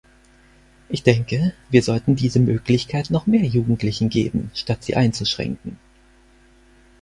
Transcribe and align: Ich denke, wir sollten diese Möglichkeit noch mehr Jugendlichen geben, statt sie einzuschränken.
Ich 0.89 1.03
denke, 1.03 1.53
wir 1.69 1.83
sollten 1.83 2.15
diese 2.15 2.39
Möglichkeit 2.39 3.11
noch 3.11 3.27
mehr 3.27 3.43
Jugendlichen 3.45 4.09
geben, 4.09 4.49
statt 4.55 4.83
sie 4.83 4.95
einzuschränken. 4.95 5.77